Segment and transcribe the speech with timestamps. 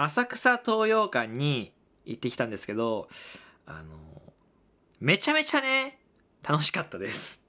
[0.00, 1.72] 浅草東洋館に
[2.04, 3.08] 行ってきたんですけど、
[3.66, 3.96] あの、
[5.00, 5.98] めちゃめちゃね、
[6.46, 7.42] 楽しかったです。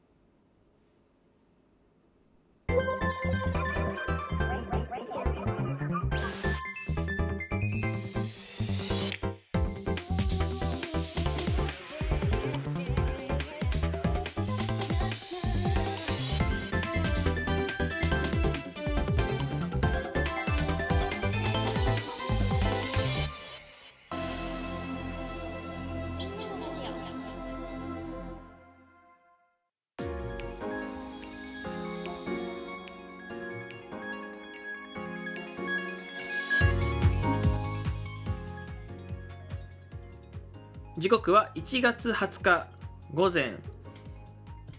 [40.99, 42.67] 時刻は1月20日
[43.13, 43.53] 午前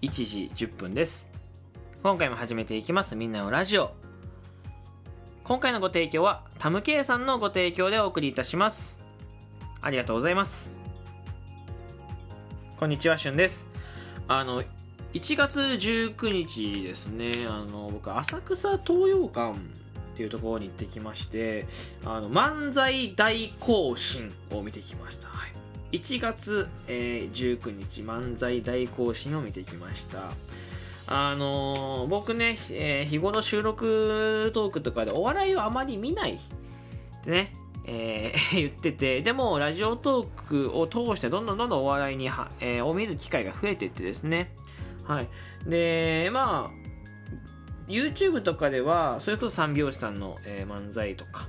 [0.03, 1.31] 1時10分です。
[2.03, 3.17] 今回も始めていきます。
[3.17, 3.95] みんなのラジオ。
[5.45, 8.99] 今回のご提供はタムケイさんのご提供でお送りいたします。
[9.81, 10.75] ありがとうございます。
[12.79, 13.67] こんにちはしゅんです。
[14.29, 14.63] あの
[15.15, 17.47] 1月19日ですね。
[17.49, 19.59] あの僕浅草東洋館っ
[20.17, 21.67] ていうところに行ってきまして
[22.05, 25.60] あの漫才大行進を見てきました、はい。
[25.93, 30.31] 1月、えー、19日漫才大行進を見てきました。
[31.13, 36.39] あのー僕ね、えー日頃収録トークとかでお笑いをあまり見ないっ
[37.25, 37.53] てね、
[37.85, 44.55] えー 言っててでもラジオトークを通してどんどんどんどんお笑いには、えーを見る機会が増えてってですね。
[45.05, 45.29] はい。
[45.67, 46.81] でまあ
[47.89, 51.49] YouTube とかではそれこそ三拍子さんの、えー漫才とか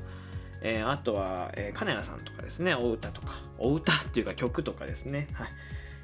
[0.62, 5.48] えーあとは、えー金谷さんとかですね、お歌とか、お歌っていうか曲とかですね、はい。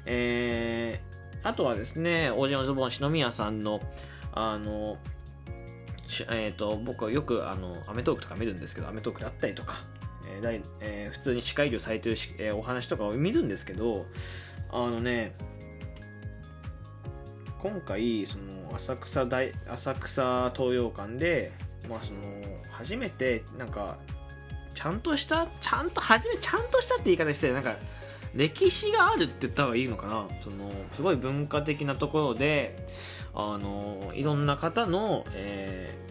[0.06, 3.80] えーあとはですね、オージのズボン篠宮さんの、
[4.32, 4.98] あの、
[6.30, 9.74] えっ、と、僕はよく、あの、アメトークとか見るんですけど、アメトークだったりとか、
[10.28, 14.06] えーだいえー普通に司会業されてるし、えーお話とかを見るんですけど、
[14.70, 15.36] あのね、
[17.60, 21.52] 今回、その、浅草大、浅草東洋館で、
[21.88, 22.20] まあその、
[22.70, 23.96] 初めて、なんか、
[24.78, 27.74] ちゃんとしたちゃんと初めちゃんとしたって言い方してなんか
[28.32, 30.26] 歴史があるって言った方がいいのかな。
[30.40, 32.86] そのすごい文化的なところで
[33.34, 36.08] あのいろんな方の、えー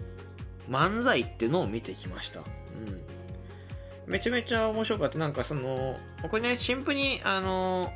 [0.69, 5.17] 漫才っていうのを見てきました、うん、めちゃめちゃ面白かった。
[5.17, 5.97] なんかその
[6.29, 7.93] これねシンプルにあの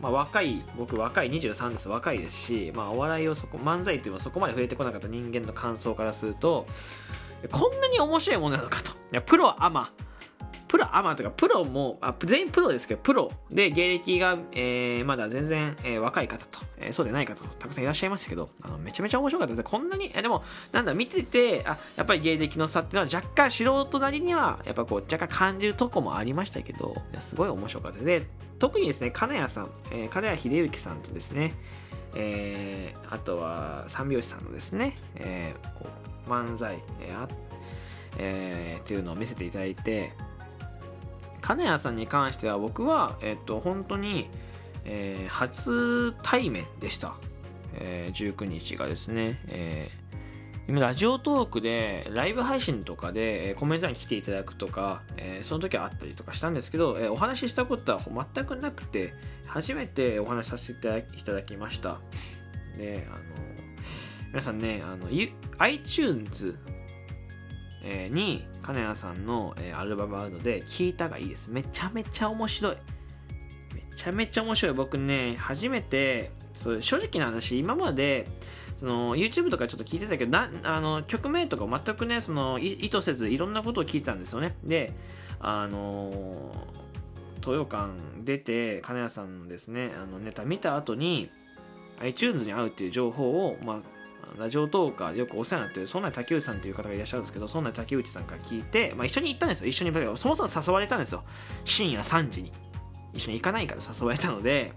[0.00, 1.88] まあ、若い僕若い23です。
[1.88, 6.66] 若いですし、まあ、お笑いをそこ漫才っていうのはそこまで触れてこなかった人間の感想からすると
[7.50, 8.92] こんなに面白いものなのかと。
[9.12, 9.90] いや、プロアマ。
[10.68, 19.62] プロアマというか、プロも、あ全員プロですけど、プロで芸歴が、えーまだ全然、えー若い方と、えーそうでない方とたくさんいらっしゃいましたけど、あのめちゃめちゃ面白かったです。
[19.62, 28.18] こんなに、えでも、なんだ、見てて、あ、やっぱり芸歴の差っていうのは若干素人なりには、やっぱこう、若干感じるとこもありましたけど、すごい面白かったで。
[28.20, 28.26] で、
[28.58, 31.54] 特にですね、金谷さん、えー金谷秀幸さんとですね、
[32.16, 35.86] えーあとは三拍子さんのですね、えーこ
[36.26, 37.28] う漫才、えーあ
[38.18, 40.12] えーっていうのを見せていただいて
[41.40, 44.28] 金谷さんに関しては僕は、えっと本当に、
[44.84, 47.14] えー初対面でした、
[47.74, 50.06] えー19日がですね、えー
[50.68, 58.00] 今ラジオトークでライブ配信とかでコメント欄に来ていただくとか、えーその時はあったりとかしたんですけど、えーお話ししたことは
[58.34, 59.14] 全くなくて
[59.46, 62.00] 初めてお話しさせていただきただきました。
[62.76, 63.24] であの
[64.30, 65.08] 皆さんねあの
[65.58, 66.58] iTunes
[67.88, 71.50] えーに金谷さんの、えーアルバムあるので聞いたがいいです。
[71.50, 72.76] めちゃめちゃ面白い。
[73.74, 74.74] めちゃめちゃ面白い。
[74.74, 78.26] 僕ね初めてそう正直な話今まで
[78.76, 84.56] その YouTube とかちょっと聞いてたけどなあの曲名とか全くねその意図せずいろんなことを聞いてたんですよね。
[84.64, 84.92] で
[85.38, 86.52] あの
[87.40, 87.92] 東洋館
[88.24, 91.30] 出て金谷さんのですねあのネタ見た後に
[92.00, 93.76] iTunes に会うっていう情報を、まあ、
[94.38, 101.24] ラジオトーカーでよくお世話になってるそんな竹内さんという方がいらっしゃるんですけどそんな竹内さんから聞いて、まあ、一緒に行ったんですよ一緒にそもそも誘われたんですよ。
[101.64, 102.52] 深夜3時に。
[103.12, 104.72] 一緒に行かないから誘われたので。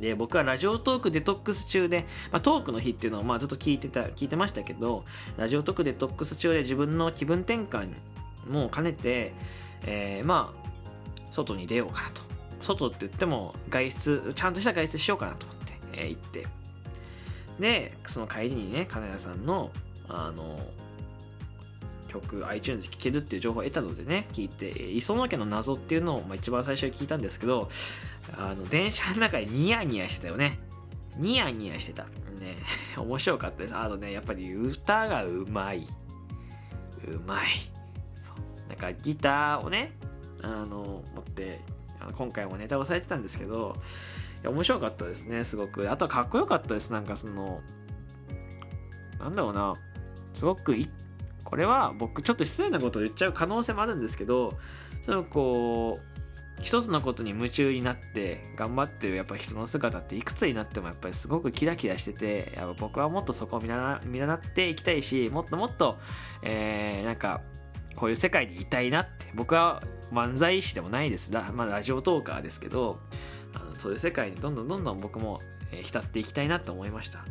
[0.00, 5.04] で僕はラジオトークデトックス中で、まあ、トークの日っていうのをまあずっと聞いてた聞いてましたけど
[5.36, 7.90] ラジオトークデトックス中で自分の気分転換
[8.48, 9.34] も兼ねて、
[9.86, 10.60] えーまあ
[11.30, 12.22] 外に出ようかなと。
[12.62, 16.59] 外って言っても外出ちゃんとした外出しようかなと思って、えー行って。
[17.60, 19.70] でその帰りにね金谷さんの
[20.08, 20.58] あの
[22.08, 27.68] 曲 iTunes 聴けるっていう情報を得たのでね聞いて磯野家の謎っていうのを、まあ、一番最初に聞いたんですけど
[28.36, 30.58] あの電車の中でニヤニヤしてたよね。
[31.16, 32.04] ニヤニヤしてた。
[32.40, 32.56] ね
[32.96, 33.76] 面白かったです。
[33.76, 35.86] あとねやっぱり歌がうまい。
[37.06, 37.46] うまい。
[38.14, 38.68] そう。
[38.68, 39.92] なんかギターをね
[40.42, 41.60] あの持って
[42.00, 43.76] あの今回もネタをされてたんですけど
[44.42, 45.90] や面白かったですねすごく。
[45.90, 47.60] あとはかっこよかったですなんかその
[49.18, 49.74] なんだろうな。
[50.32, 50.88] すごくい
[51.44, 54.56] これは僕ちょっと失礼なことを言っちゃう可能性もあるんですけど
[55.02, 63.98] そのこう一つのことに夢中になって頑張ってるやっぱ人の姿っていくつになってもやっぱりすごくキラキラしててやっぱ僕はもっとそこを見習
[64.34, 65.98] っていきたいしもっともっと、
[66.42, 67.40] えー、なんか
[67.96, 69.30] こういう世界にいたいなって。
[69.34, 69.82] 僕は
[70.12, 71.30] 漫才師でもないです。
[71.30, 72.98] だまあ、ラジオトーカーですけど
[73.80, 75.40] そういう世界にどんどんどんどん僕も、
[75.82, 77.24] 浸っていきたいなと思いました、うん、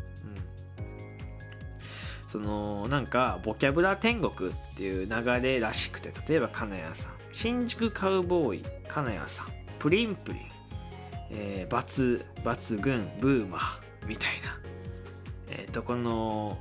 [2.30, 7.14] そのなんかボキャブラ天国っていう流れらしくて例えば金谷さん。
[7.34, 9.48] 新宿カウボーイ金谷さん。
[9.78, 10.42] プリンプリン、
[11.32, 14.08] えー、バツバツ軍ブーマー。
[14.08, 14.58] みたいな。
[15.50, 16.58] えっ、ー、とこの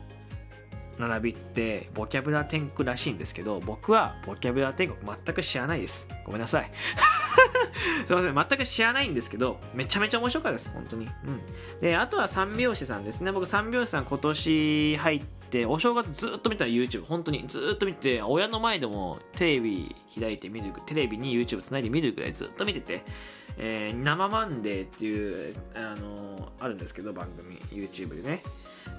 [0.99, 6.09] 並びってボキャブラ天国らしいんですけど僕はボキャブラ天国全く知らないです。
[6.25, 6.71] ごめんなさい。
[8.07, 11.07] すいません全く知らないんですけどめちゃめちゃ面白かったです本当に。
[11.27, 11.81] うん。
[11.81, 13.33] であとは三拍子さんですね。
[13.33, 23.03] 僕三拍子さん今年入ってお正月ずっと見た YouTube 本当にずっと見て親の前でもテレビ開いて見るテレビに YouTube つないで見るぐらいずっと見てて
[23.59, 28.41] えー、生マンデーっていう、あのー、あるんですけど番組 YouTube でね。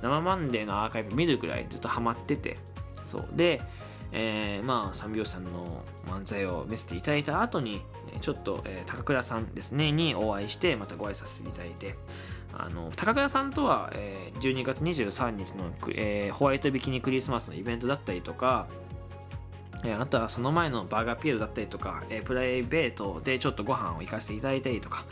[0.02, 2.58] 生マンデーのアーカイブ見るぐらいずっとハマってて。
[3.06, 3.30] そう。
[3.34, 3.62] で、
[4.12, 7.82] えー、まあ三拍子さんの漫才を見せていただいた後に
[8.22, 11.96] ちょっと、えー、高倉さんですねにお会いしてまたご挨拶いただいて
[12.54, 18.68] あの高倉さんとは、えー、12月23日の、えー、ホワイトビキニクリスマスのイベントだったりとか
[19.84, 25.06] えあとはその前のバーガーピエロだったりとか、えプライベートでちょっとご飯を行かせていただいたりとか、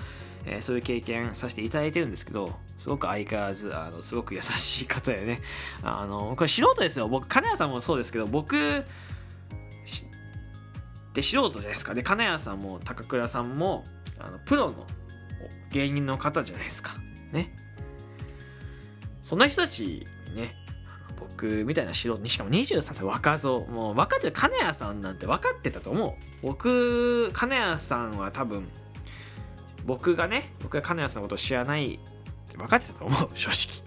[0.49, 5.41] えそういう経験させていただいてるんですけど、すごく相変わらず、あの、すごく優しい方でね。
[5.83, 7.07] あの、これ素人ですよ。
[7.09, 8.85] 僕、金谷さんもそうですけど、僕、
[11.13, 11.93] で素人じゃないですか。
[11.93, 13.83] で、金谷さんも高倉さんも、
[14.19, 14.85] あの、プロの
[15.71, 16.95] 芸人の方じゃないですか。
[17.33, 17.53] ね。
[19.21, 20.55] そんな人たちにね、
[21.19, 28.67] 僕みたいな素人にしかも23歳若造もう分かってる金谷さんなんて分かってたと思う僕金谷さんは多分
[29.87, 33.29] 僕がね僕が金谷さんのことを知らないって分かってたと思う。
[33.33, 33.83] 正直。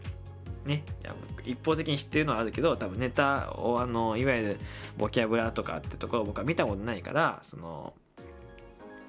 [0.64, 0.82] ね。
[1.02, 1.14] いや
[1.44, 4.58] 一方的に知ってるのはあるけど多分ネタをあのいわゆる
[4.98, 7.94] ボキャブラとかってところを僕は見たことないからその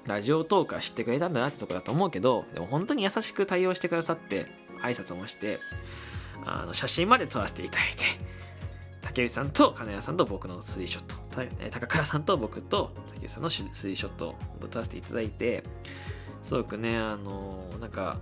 [0.06, 4.46] ラジオトークは知ってくれたんだなってところだと思うけどでも本当に優しく対応してくださって
[4.82, 5.58] 挨拶もして
[6.44, 8.04] あの写真まで撮らせていただいて
[9.02, 11.16] 竹内さんと金谷さんと僕のスリーショット
[11.70, 15.62] 高倉さんと僕と竹内さんのスリーショットを撮らせていただいて
[16.42, 18.18] すごくねあのなんか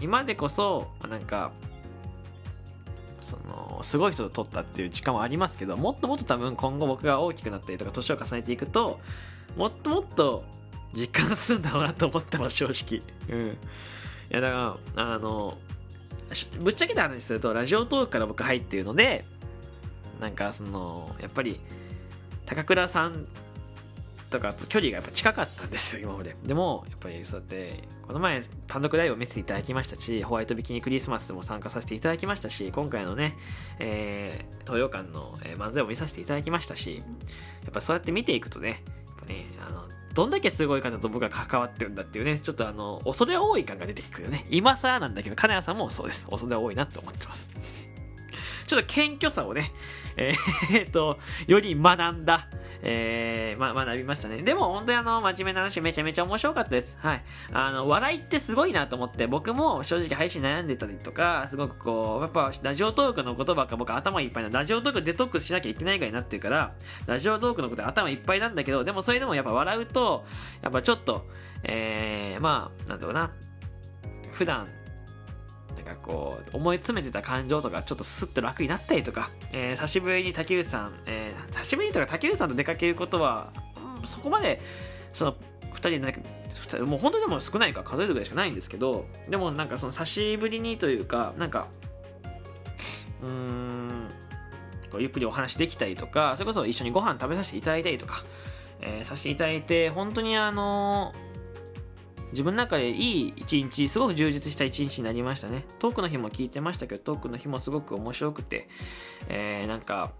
[0.00, 1.52] 今でこそなんか
[3.20, 9.00] そのすごい人と撮ったっていう時間はありますけどもっともっと多分今後僕が大きくなったりとか年を重ねていくと
[9.56, 10.44] もっともっと
[10.94, 13.02] 実感するんだろうなと思ってます正直。
[13.30, 13.48] うん。
[13.50, 13.54] い
[14.30, 15.58] やだからあの
[16.60, 19.24] ぶっちゃけた話するとラジオトークから僕入ってるので
[20.20, 21.60] なんかそのやっぱり
[22.46, 23.26] 高倉さん
[24.32, 33.36] とかと距離がやっぱ近かったんですよ今まででもやっぱりそうやってこの前単独ライブを見せていただきましたしホワイトビキニクリスマスでも参加させていただきましたし今回のね、
[33.78, 39.82] えー、東洋館の漫才を見させていただきましたしやっぱそうやって見ていくとねやっぱねあの
[40.14, 44.44] どんだけすごい方と僕が関わってるんだっていうね、ちょっとあの、恐れ多い感が出てくるよね。
[44.50, 46.28] 今更なんだけど、金谷さんもそうです。
[46.28, 47.50] 恐れ多いなって思ってます。
[48.66, 49.72] ちょっと謙虚さをね、
[50.16, 52.48] えー、っと、より学んだ、
[52.82, 54.42] えー、ま、学びましたね。
[54.42, 56.96] でも本当にあの、真面目な話めちゃめちゃ面白かったです。
[57.00, 57.22] はい。
[57.52, 66.74] あの、笑いってすごいなと思って、僕も正直配信悩んでたりとか、すごくこう、やっぱ、ラジオトークのことばっか僕頭いっぱいな、ラジオトークデトックスしなきゃいけないぐらいになってるから、
[67.06, 70.24] ラジオトークのこと頭いっぱいなんだけど、でもそれでもやっぱ笑うと、
[70.62, 71.26] やっぱちょっと、
[71.62, 73.30] えー、まあ、なんだろうな、
[74.32, 74.66] 普段
[75.76, 81.31] なんかこう、思い詰めてた感情とか、ちょっとスッと楽になったりとか、えー、久しぶりに竹内さん、えー、
[81.62, 83.52] 久しぶりにとか竹内さんと出かけることは、
[84.00, 84.60] うん、そこまで、
[85.12, 85.32] その、
[85.72, 86.20] 2人でなんか、
[86.84, 91.68] もう本当にでも少ないか数えるぐらいしかないんですけど、でもなんかその久しぶりにというか、なんか、
[93.22, 94.08] うーん、
[94.90, 98.22] こうゆっくりお話できたりとか、それこそ一緒にご飯食べさせていただいたりとか、
[98.80, 101.32] えー、させていただいて、本当にあのー
[102.32, 105.64] 自分の中でいい一日、すごく充実した一日になりましたね。
[105.78, 108.68] トークの日も聞いてましたけど、トークの日もすごく面白くて、
[109.28, 110.12] えー、なんか、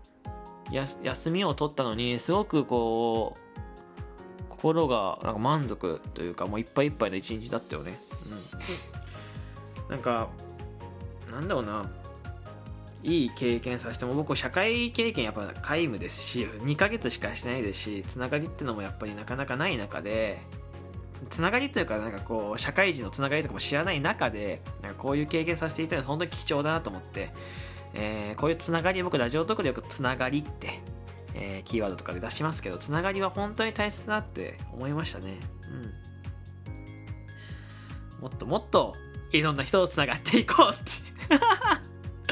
[0.72, 7.98] 休みを取ったのに、すごくこう、心がなんか満足というか、もういっぱいいっぱいの一日だったよね。
[9.88, 9.90] うん。
[9.90, 10.28] なんか、
[11.30, 11.90] なんだろうな。
[13.04, 20.38] いい経験させても僕社会経験やっぱ皆無ですし2ヶ月しかしてないですしつながりってのもやっぱりなかなかない中で
[21.28, 27.30] つながりというかなんかこう社会人のつながりとかも知らない中でなんかこういう経験させていただいて本当に貴重だなと思って、
[27.94, 30.80] えー、こういうつながり僕ラジオトークでよくつながりって、
[31.34, 35.38] えー、キーワードとかで出しますけどつながりは本当に大切だって思いましたね
[35.70, 35.74] う
[38.18, 38.94] んもっともっと
[39.32, 40.82] いろんな人とつながっていこうって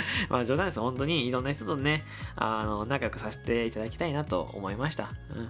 [0.28, 0.80] まあ冗談です。
[0.80, 2.02] 本当にいろんな人とね、
[2.36, 5.10] あの、仲良くさせていただきたいなと思いました。
[5.34, 5.48] うん。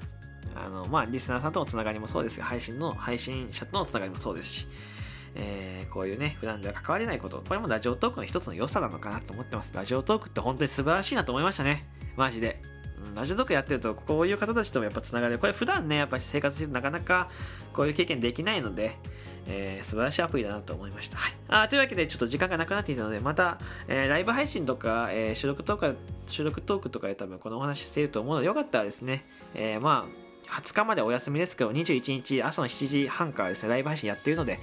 [0.54, 4.68] あの、まあ、リスナーさんとのつながりもそうですが、配信の、配信者とのつながりもそうですし、
[5.34, 9.72] えー、こういうね、普段では関われないこと、これもラジオトークの一つの良さなのかなと思ってます。
[9.74, 11.84] ラジオトークって本当に素晴らしいなと思いましたね。
[12.16, 12.60] マジで。
[13.14, 15.38] ラジオトークやってると、こういう方たちともやっぱつながる。
[15.38, 17.30] これ普段ね、やっぱり生活してなかなか
[17.72, 18.96] こういう経験できないので、
[19.46, 21.18] えー、素晴らしいアプリだなと思いました。
[21.18, 23.58] はい、あというわけで、ちょっと時間がなくなっていたので、また、
[23.88, 25.92] えー、ライブ配信とか、えー、収録とか、
[26.26, 30.19] 収録トークとかで多分このお話していると思うので、よかったらですね、えー、まあ、
[30.50, 34.58] 20日までお休みですけど、21日朝の7時半からですね、ライブ配信やってるので、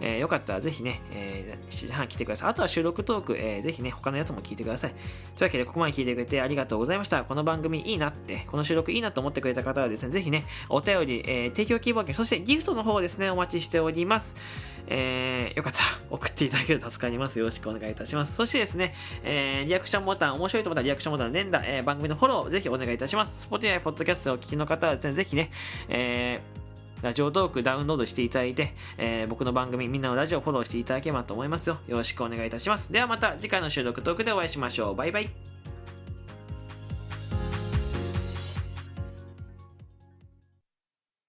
[0.00, 2.50] えー、よかったらぜひね、えー、7時半来てください。
[2.50, 4.90] あとは収録トーク、えー、ぜひね、他のやつも聞いてください。
[4.90, 5.00] とい
[5.46, 7.24] うわけで、ここまで聞いてくれてありがとうございました。
[7.24, 14.36] この番組いいなって、この収録いいなと思ってくれた方はですね、ぜひね、お便り、えー、提供希望券、そしてギフトの方をですね、お待ちしております。
[14.88, 17.38] えー、よかったら送っていただけると助かります。
[17.38, 18.34] よろしくお願いいたします。
[18.34, 23.48] そしてですね、えー、リアクションボタン、面白いと思ったらリアクションボタン連打、えー、番組のフォロー、ぜひお願いいたします。
[23.48, 25.50] Spotify、Podcast をお聞きの方はですね、ぜひね、
[25.88, 31.78] えー、ラジオトークダウンロードしていただいて、えー、僕の番組みんなのラジオフォローしていただければと思いますよ。
[31.86, 32.92] よろしくお願いいたします。
[32.92, 34.94] ではまた次回の収録トークでお会いしましょう。
[34.94, 35.57] バイバイ。